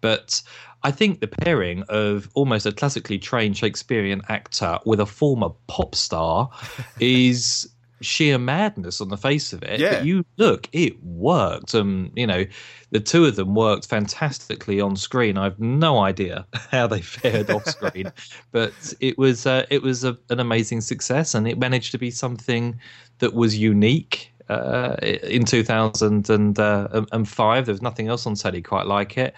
[0.00, 0.42] But
[0.82, 5.94] I think the pairing of almost a classically trained Shakespearean actor with a former pop
[5.94, 6.50] star
[7.00, 7.68] is
[8.00, 9.80] sheer madness on the face of it.
[9.80, 9.94] Yeah.
[9.94, 11.74] But you look, it worked.
[11.74, 12.44] Um, you know,
[12.90, 15.36] the two of them worked fantastically on screen.
[15.38, 18.12] I've no idea how they fared off screen,
[18.52, 22.10] but it was uh, it was a, an amazing success, and it managed to be
[22.10, 22.78] something
[23.18, 24.32] that was unique.
[24.48, 29.34] Uh, in 2005, uh, there was nothing else on telly quite like it,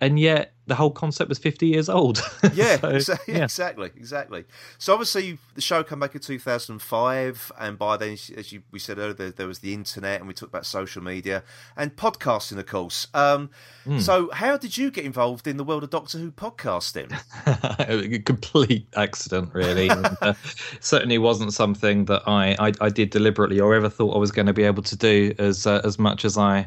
[0.00, 2.22] and yet the whole concept was 50 years old.
[2.54, 4.44] yeah, so, exactly, yeah, exactly, exactly.
[4.78, 8.98] So obviously the show came back in 2005, and by then, as you, we said
[8.98, 11.42] earlier, there, there, was the internet, and we talked about social media
[11.76, 13.08] and podcasting, of course.
[13.12, 13.50] Um,
[13.84, 14.00] mm.
[14.00, 17.12] So how did you get involved in the world of Doctor Who podcasting?
[18.16, 19.88] A complete accident, really.
[19.88, 20.34] and, uh,
[20.80, 24.46] certainly wasn't something that I, I, I did deliberately or ever thought I was going
[24.46, 26.66] to be able to do as uh, as much as I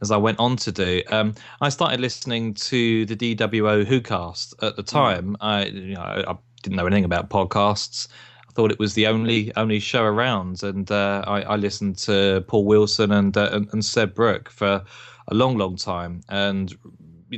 [0.00, 1.02] as I went on to do.
[1.08, 4.86] Um, I started listening to the DWO WhoCast at the hmm.
[4.86, 5.32] time.
[5.32, 5.36] Mm.
[5.40, 8.08] I, you know, I didn't know anything about podcasts.
[8.48, 12.44] I thought it was the only only show around, and uh, I, I, listened to
[12.48, 14.84] Paul Wilson and, uh, and, and Seb Brook for
[15.28, 16.22] a long, long time.
[16.28, 16.74] And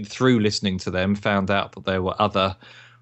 [0.06, 2.56] through listening to them, found out that there were other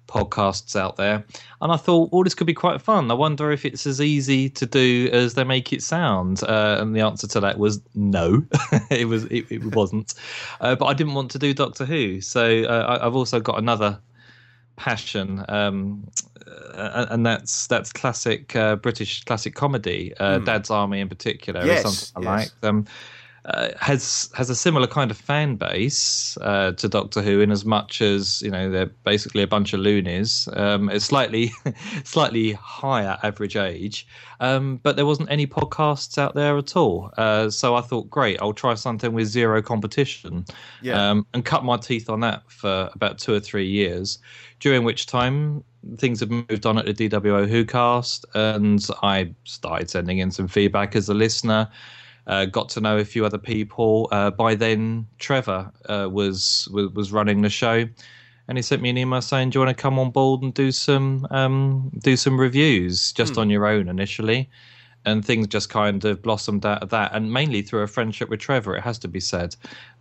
[0.07, 1.23] podcasts out there.
[1.61, 3.09] And I thought, well, this could be quite fun.
[3.09, 6.43] I wonder if it's as easy to do as they make it sound.
[6.43, 8.43] Uh, and the answer to that was no,
[8.91, 10.13] it was it, it wasn't.
[10.59, 13.57] Uh, but I didn't want to do Doctor Who, so uh, I, have also got
[13.57, 13.99] another
[14.75, 16.07] passion, um,
[16.73, 20.13] uh, and that's that's classic uh, British classic comedy.
[20.19, 20.45] Mm.
[20.45, 22.51] Dad's Army in particular yes, is something I yes.
[22.61, 22.69] like.
[22.69, 22.85] Um,
[23.45, 27.65] uh, has has a similar kind of fan base uh, to Doctor Who in as
[27.65, 30.47] much as you know they're basically a bunch of loonies.
[30.53, 31.51] Um, it's slightly
[32.03, 34.05] slightly higher average age,
[34.41, 37.11] um, but there wasn't any podcasts out there at all.
[37.17, 40.45] Uh, so I thought, great, I'll try something with zero competition,
[40.81, 41.09] yeah.
[41.09, 44.19] um, and cut my teeth on that for about two or three years.
[44.59, 45.63] During which time
[45.97, 50.95] things have moved on at the DWO WhoCast, and I started sending in some feedback
[50.95, 51.67] as a listener
[52.27, 54.07] uh, got to know a few other people.
[54.11, 57.87] Uh, by then, Trevor uh, was, was, was running the show,
[58.47, 60.53] and he sent me an email saying, "Do you want to come on board and
[60.53, 63.41] do some um, do some reviews just hmm.
[63.41, 64.49] on your own initially?"
[65.03, 68.39] And things just kind of blossomed out of that, and mainly through a friendship with
[68.39, 68.75] Trevor.
[68.75, 69.55] It has to be said,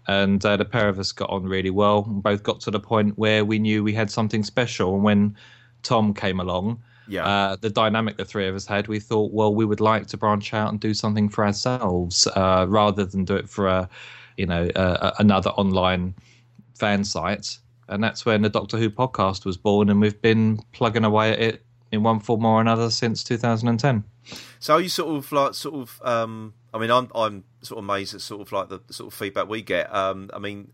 [0.07, 2.03] and uh, the pair of us got on really well.
[2.03, 5.37] Both got to the point where we knew we had something special, and when
[5.83, 7.27] Tom came along yeah.
[7.27, 10.17] Uh, the dynamic the three of us had, we thought, well, we would like to
[10.17, 13.89] branch out and do something for ourselves uh, rather than do it for a,
[14.37, 14.71] you know,
[15.19, 16.15] another online
[16.79, 17.59] fan site.
[17.89, 21.41] And that's when the Doctor Who podcast was born, and we've been plugging away at
[21.41, 24.05] it in one form or another since 2010.
[24.59, 27.85] So are you sort of like sort of um, I mean I'm I'm sort of
[27.85, 29.93] amazed at sort of like the, the sort of feedback we get.
[29.95, 30.73] Um, I mean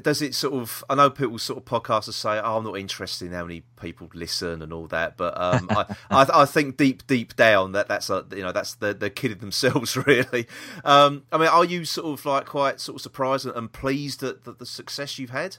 [0.00, 0.82] does it sort of?
[0.88, 4.08] I know people sort of podcasters say, "Oh, I'm not interested in how many people
[4.14, 8.08] listen and all that," but um, I, I, I, think deep, deep down that that's
[8.08, 10.46] a, you know that's the they're kidding themselves really.
[10.84, 14.44] Um, I mean, are you sort of like quite sort of surprised and pleased at
[14.44, 15.58] the, the success you've had?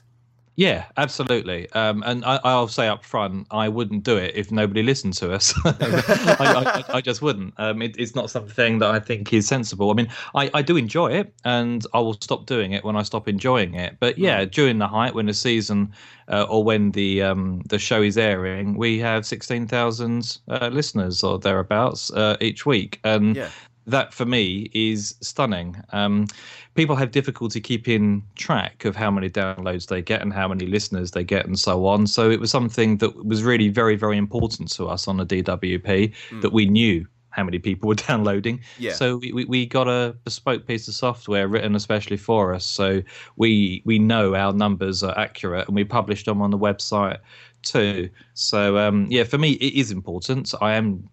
[0.56, 1.70] Yeah, absolutely.
[1.72, 5.32] Um, and I, will say up front, I wouldn't do it if nobody listened to
[5.32, 5.52] us.
[5.64, 7.54] I, I, I, just wouldn't.
[7.58, 9.90] Um, it, it's not something that I think is sensible.
[9.90, 13.02] I mean, I, I do enjoy it, and I will stop doing it when I
[13.02, 13.96] stop enjoying it.
[13.98, 15.92] But yeah, during the height, when the season
[16.28, 21.24] uh, or when the um, the show is airing, we have sixteen thousand uh, listeners
[21.24, 23.50] or thereabouts uh, each week, and yeah
[23.86, 25.76] that for me is stunning.
[25.92, 26.26] Um,
[26.74, 31.10] people have difficulty keeping track of how many downloads they get and how many listeners
[31.10, 32.06] they get and so on.
[32.06, 35.82] So it was something that was really very, very important to us on the DWP
[35.82, 36.42] mm.
[36.42, 38.60] that we knew how many people were downloading.
[38.78, 38.92] Yeah.
[38.92, 42.64] So we, we, we, got a bespoke piece of software written especially for us.
[42.64, 43.02] So
[43.36, 47.18] we we know our numbers are accurate and we published them on the website
[47.62, 48.08] too.
[48.34, 50.54] So um, yeah, for me it is important.
[50.60, 51.08] I am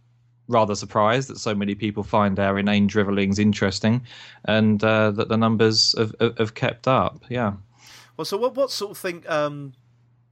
[0.51, 4.05] rather surprised that so many people find our inane dribblings interesting,
[4.45, 7.23] and uh, that the numbers have, have kept up.
[7.29, 7.53] Yeah.
[8.17, 9.23] Well, so what what sort of thing?
[9.27, 9.73] Um,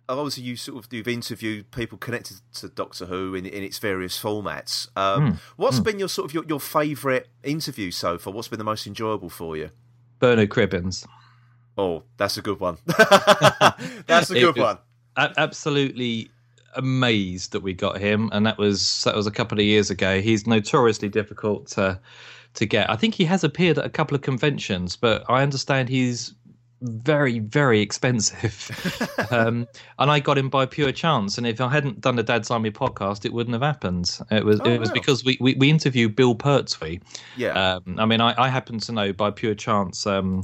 [0.08, 4.22] obviously, you sort of you've interviewed people connected to Doctor Who in, in its various
[4.22, 4.90] formats.
[4.96, 5.40] Um, mm.
[5.56, 5.86] What's mm.
[5.86, 8.34] been your sort of your, your favourite interview so far?
[8.34, 9.72] What's been the most enjoyable for you?
[10.20, 11.08] Bernard Cribbins.
[11.78, 12.78] Oh, that's a good one.
[14.06, 14.80] that's a good it, one.
[15.16, 16.30] Absolutely
[16.76, 20.22] amazed that we got him, and that was that was a couple of years ago.
[20.22, 22.00] He's notoriously difficult to
[22.56, 22.90] to get.
[22.90, 26.34] I think he has appeared at a couple of conventions, but I understand he's
[26.82, 28.72] very very expensive.
[29.32, 29.68] Um,
[30.00, 32.72] and i got him by pure chance and if i hadn't done the dad's army
[32.72, 34.18] podcast it wouldn't have happened.
[34.32, 37.00] It was oh, it was because we, we, we interviewed bill pertwee.
[37.38, 37.76] Yeah.
[37.76, 40.44] Um, i mean I, I happen to know by pure chance um,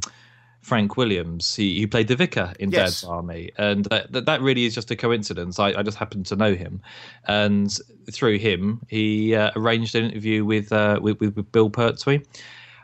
[0.65, 1.56] Frank Williams.
[1.56, 3.01] He, he played the vicar in yes.
[3.01, 5.60] Dad's Army, and that, that really is just a coincidence.
[5.60, 6.82] I, I just happened to know him,
[7.25, 7.71] and
[8.12, 12.23] through him, he uh, arranged an interview with, uh, with, with Bill Pertwee.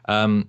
[0.07, 0.47] Um,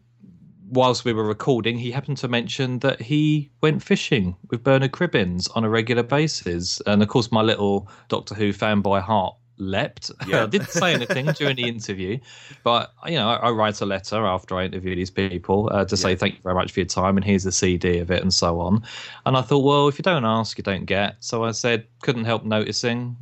[0.69, 5.49] whilst we were recording, he happened to mention that he went fishing with Bernard Cribbins
[5.57, 10.11] on a regular basis, and of course, my little Doctor Who fanboy heart leapt.
[10.27, 10.45] Yeah.
[10.45, 12.19] I didn't say anything during the interview,
[12.63, 15.97] but you know, I, I, write a letter after I interview these people uh, to
[15.97, 16.01] yeah.
[16.01, 18.33] say thank you very much for your time and here's a CD of it and
[18.33, 18.83] so on.
[19.27, 21.17] And I thought, well, if you don't ask, you don't get.
[21.21, 23.17] So I said, couldn't help noticing.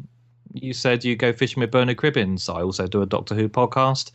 [0.53, 2.55] You said you go fishing with Bernard Cribbins.
[2.55, 4.12] I also do a Doctor Who podcast.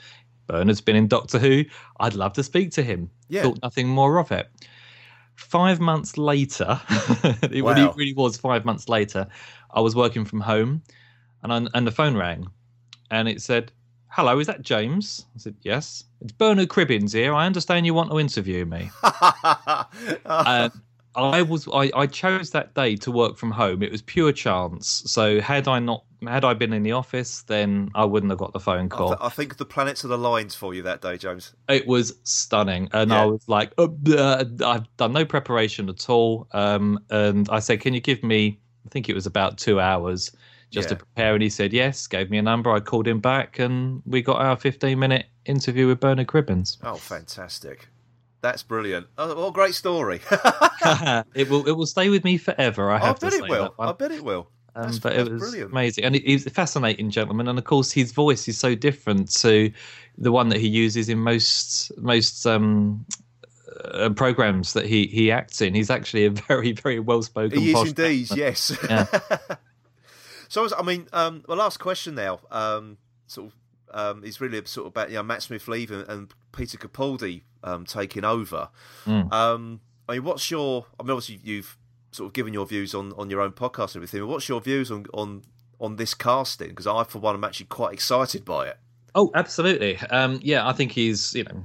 [0.48, 1.66] Bernard's been in Doctor Who.
[2.00, 3.10] I'd love to speak to him.
[3.30, 3.44] Yeah.
[3.44, 4.48] Thought nothing more of it.
[5.36, 6.80] Five months later,
[7.52, 7.74] it wow.
[7.74, 9.28] really, really was five months later,
[9.72, 10.82] I was working from home
[11.46, 12.48] and I, and the phone rang,
[13.12, 13.72] and it said,
[14.08, 17.34] "Hello, is that James?" I said, "Yes." It's Bernard Cribbins here.
[17.34, 18.90] I understand you want to interview me.
[21.16, 23.84] I was I, I chose that day to work from home.
[23.84, 25.04] It was pure chance.
[25.06, 28.54] So had I not had I been in the office, then I wouldn't have got
[28.54, 29.14] the phone call.
[29.14, 31.54] I, th- I think the planets are the lines for you that day, James.
[31.70, 33.22] It was stunning, and yeah.
[33.22, 36.48] I was like, uh, I've done no preparation at all.
[36.52, 40.32] Um, and I said, "Can you give me?" I think it was about two hours
[40.72, 40.90] just yeah.
[40.90, 41.34] to prepare.
[41.34, 42.72] And he said yes, gave me a number.
[42.72, 46.78] I called him back, and we got our 15 minute interview with Bernard Cribbins.
[46.84, 47.88] Oh, fantastic!
[48.42, 49.08] That's brilliant.
[49.18, 50.22] Oh, what a great story.
[51.36, 52.92] it will it will stay with me forever.
[52.92, 53.76] I have I bet to it will.
[53.80, 54.50] I bet it will.
[54.78, 55.72] Um, but it was brilliant.
[55.72, 57.48] amazing, and he's a fascinating gentleman.
[57.48, 59.72] And of course, his voice is so different to
[60.18, 63.06] the one that he uses in most most um,
[63.86, 65.74] uh, programs that he he acts in.
[65.74, 67.58] He's actually a very very well spoken.
[67.58, 68.78] He is indeed, yes.
[68.90, 69.06] Yeah.
[70.50, 73.54] So, I mean, um, the last question now, um, sort of,
[73.94, 77.86] um, is really sort of about you know Matt Smith leaving and Peter Capaldi um,
[77.86, 78.70] taking over.
[79.06, 79.32] Mm.
[79.32, 80.86] Um, I mean, what's your?
[81.00, 81.78] I mean, obviously you've
[82.12, 84.22] sort of given your views on, on your own podcast and everything.
[84.22, 85.44] But what's your views on on
[85.80, 86.70] on this casting?
[86.70, 88.78] Because I, for one, am actually quite excited by it.
[89.18, 89.98] Oh, absolutely.
[90.12, 91.34] Um, yeah, I think he's.
[91.34, 91.64] You know,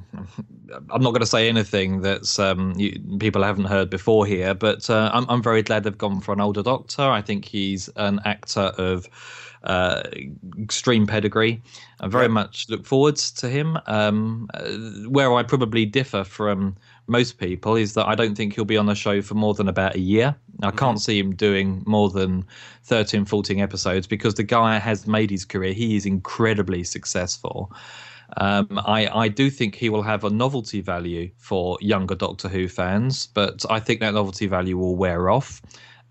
[0.90, 2.74] I'm not going to say anything that's um,
[3.18, 6.40] people haven't heard before here, but uh, I'm, I'm very glad they've gone for an
[6.40, 7.02] older Doctor.
[7.02, 9.08] I think he's an actor of
[9.64, 10.02] uh,
[10.58, 11.62] extreme pedigree.
[12.00, 12.28] I very yeah.
[12.28, 13.78] much look forward to him.
[13.86, 14.70] Um, uh,
[15.08, 18.86] where I probably differ from most people is that I don't think he'll be on
[18.86, 20.34] the show for more than about a year.
[20.62, 20.78] I mm-hmm.
[20.78, 22.44] can't see him doing more than
[22.84, 25.72] 13, 14 episodes because the guy has made his career.
[25.72, 27.72] He is incredibly successful.
[28.36, 32.68] Um, I, I do think he will have a novelty value for younger Doctor Who
[32.68, 35.60] fans, but I think that novelty value will wear off.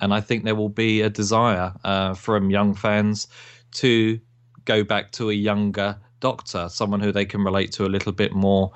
[0.02, 3.28] And I think there will be a desire uh, from young fans
[3.74, 4.20] to
[4.66, 8.34] go back to a younger doctor, someone who they can relate to a little bit
[8.34, 8.72] more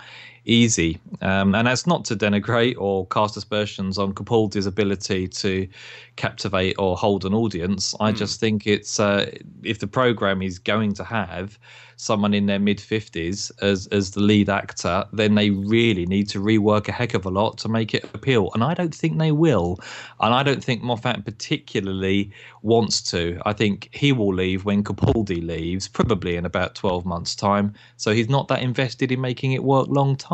[0.45, 0.99] easy.
[1.21, 5.67] Um, and that's not to denigrate or cast aspersions on Capaldi's ability to
[6.15, 7.95] captivate or hold an audience.
[7.99, 8.17] I mm.
[8.17, 9.31] just think it's uh,
[9.63, 11.57] if the program is going to have
[11.95, 16.39] someone in their mid 50s as as the lead actor, then they really need to
[16.39, 18.49] rework a heck of a lot to make it appeal.
[18.53, 19.79] And I don't think they will.
[20.19, 22.31] And I don't think Moffat particularly
[22.61, 23.41] wants to.
[23.45, 27.73] I think he will leave when Capaldi leaves, probably in about 12 months' time.
[27.97, 30.32] So he's not that invested in making it work long time.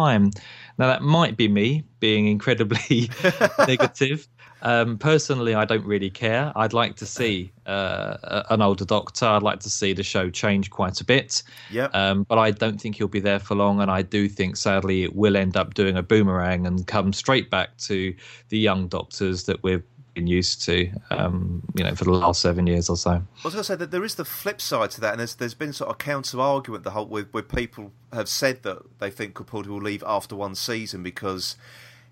[0.77, 3.09] Now that might be me being incredibly
[3.67, 4.27] negative.
[4.61, 6.51] Um, personally, I don't really care.
[6.55, 9.25] I'd like to see uh, an older Doctor.
[9.25, 11.43] I'd like to see the show change quite a bit.
[11.71, 11.85] Yeah.
[11.93, 15.03] Um, but I don't think he'll be there for long, and I do think, sadly,
[15.03, 18.13] it will end up doing a boomerang and come straight back to
[18.49, 19.83] the young Doctors that we've
[20.13, 23.11] been used to, um, you know, for the last seven years or so.
[23.11, 25.35] I was going to say that there is the flip side to that, and there's
[25.35, 29.09] there's been sort of counter argument the whole where, where people have said that they
[29.09, 31.55] think Capaldi will leave after one season because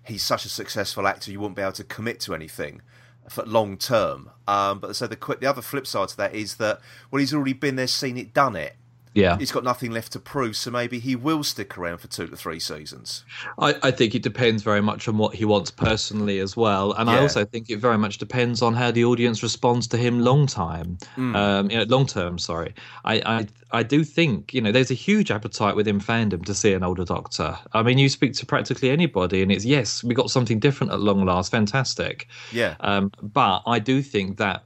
[0.04, 2.80] he's such a successful actor, you won't be able to commit to anything
[3.28, 4.30] for long term.
[4.46, 6.80] Um, but so the the other flip side to that is that
[7.10, 8.74] well, he's already been there, seen it, done it.
[9.18, 12.26] Yeah, he's got nothing left to prove, so maybe he will stick around for two
[12.26, 13.24] to three seasons.
[13.58, 17.08] I, I think it depends very much on what he wants personally as well, and
[17.08, 17.16] yeah.
[17.16, 20.46] I also think it very much depends on how the audience responds to him long
[20.46, 21.34] time, mm.
[21.34, 22.38] um, you know, long term.
[22.38, 26.54] Sorry, I, I I do think you know there's a huge appetite within fandom to
[26.54, 27.58] see an older Doctor.
[27.72, 31.00] I mean, you speak to practically anybody, and it's yes, we got something different at
[31.00, 32.28] long last, fantastic.
[32.52, 32.76] Yeah.
[32.80, 34.64] Um, but I do think that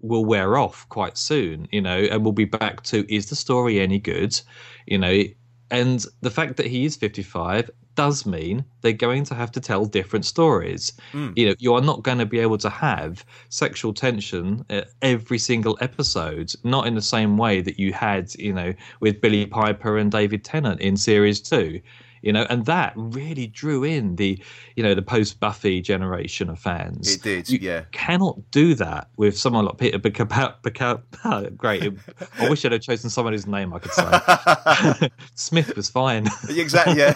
[0.00, 3.80] will wear off quite soon, you know, and we'll be back to is the story
[3.80, 4.40] any good,
[4.86, 5.22] you know,
[5.70, 9.84] and the fact that he is 55 does mean they're going to have to tell
[9.84, 10.92] different stories.
[11.12, 11.36] Mm.
[11.36, 14.64] You know, you are not going to be able to have sexual tension
[15.02, 19.46] every single episode, not in the same way that you had, you know, with Billie
[19.46, 21.80] Piper and David Tennant in series two
[22.22, 24.42] you know, and that really drew in the,
[24.76, 27.14] you know, the post Buffy generation of fans.
[27.14, 27.84] It did, you yeah.
[27.92, 31.56] Cannot do that with someone like Peter Bacall.
[31.56, 31.92] Great.
[32.38, 35.10] I wish I'd have chosen someone whose name I could say.
[35.34, 36.28] Smith was fine.
[36.48, 36.98] exactly.
[36.98, 37.14] Yeah.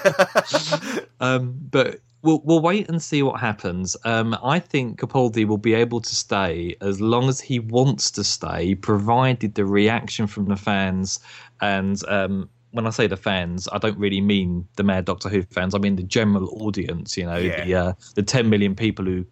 [1.21, 3.97] um, but we'll we'll wait and see what happens.
[4.05, 8.25] Um, I think Capaldi will be able to stay as long as he wants to
[8.25, 11.21] stay, provided the reaction from the fans
[11.61, 15.43] and um, when I say the fans, I don't really mean the Mad Doctor Who
[15.43, 15.75] fans.
[15.75, 17.17] I mean the general audience.
[17.17, 17.65] You know, yeah.
[17.65, 19.25] the uh, the ten million people who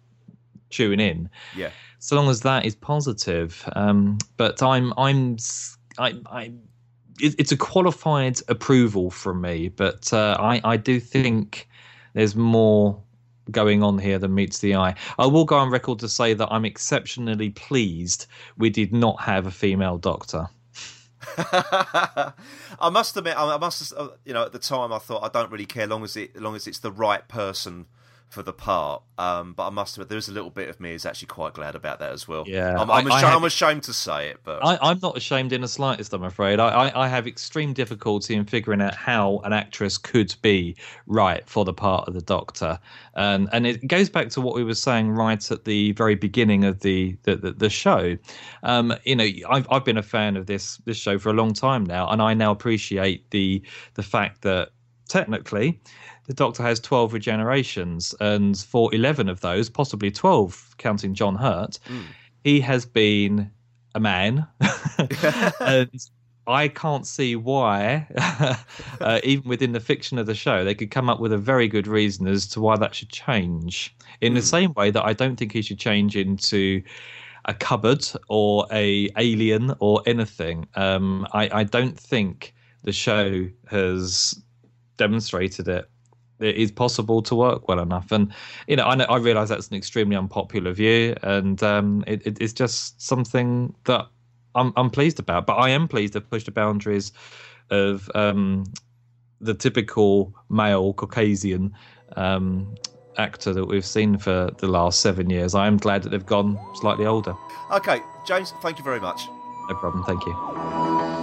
[0.69, 1.29] tune in.
[1.55, 1.69] Yeah.
[1.99, 5.37] So long as that is positive, um, but I'm I'm
[5.97, 6.53] I I.
[7.19, 11.67] it's a qualified approval from me, but uh, I I do think
[12.13, 12.97] there's more
[13.51, 14.95] going on here than meets the eye.
[15.19, 18.25] I will go on record to say that I'm exceptionally pleased
[18.57, 20.47] we did not have a female doctor.
[21.37, 25.51] I must admit, I must, uh, you know, at the time I thought I don't
[25.51, 27.85] really care, long as it, long as it's the right person
[28.33, 29.03] for the part.
[29.19, 31.75] Um, but I must admit, there's a little bit of me is actually quite glad
[31.75, 32.43] about that as well.
[32.47, 34.99] Yeah, I'm, I'm, I, ashamed, I have, I'm ashamed, to say it, but I, am
[35.03, 36.13] not ashamed in the slightest.
[36.13, 40.75] I'm afraid I, I, have extreme difficulty in figuring out how an actress could be
[41.05, 42.79] right for the part of the Doctor,
[43.13, 46.65] and and it goes back to what we were saying right at the very beginning
[46.65, 48.17] of the the, the, the show.
[48.63, 51.53] Um, you know, I've I've been a fan of this this show for a long
[51.53, 53.61] time now, and I now appreciate the
[53.93, 54.69] the fact that
[55.07, 55.79] technically
[56.25, 61.79] the Doctor has 12 regenerations, and for 11 of those, possibly 12, counting John Hurt,
[61.87, 62.03] mm.
[62.43, 63.51] he has been
[63.95, 64.47] a man.
[65.59, 65.89] and
[66.47, 68.07] I can't see why,
[69.01, 71.67] uh, even within the fiction of the show, they could come up with a very
[71.67, 73.95] good reason as to why that should change.
[74.21, 74.35] In mm.
[74.35, 76.81] the same way that I don't think he should change into
[77.45, 80.65] a cupboard or a alien or anything.
[80.75, 82.53] Um, I, I don't think
[82.83, 84.41] the show has
[84.97, 85.89] demonstrated it
[86.43, 88.11] it is possible to work well enough.
[88.11, 88.33] And
[88.67, 92.37] you know, I know, I realise that's an extremely unpopular view, and um, it, it,
[92.41, 94.07] it's just something that
[94.55, 95.45] I'm I'm pleased about.
[95.45, 97.11] But I am pleased to push the boundaries
[97.69, 98.65] of um,
[99.41, 101.73] the typical male Caucasian
[102.15, 102.75] um,
[103.17, 105.55] actor that we've seen for the last seven years.
[105.55, 107.35] I am glad that they've gone slightly older.
[107.71, 109.27] Okay, James, thank you very much.
[109.69, 110.03] No problem.
[110.03, 111.22] Thank you.